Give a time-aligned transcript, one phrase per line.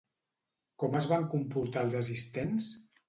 [0.83, 2.73] Com es van comportar els assistents?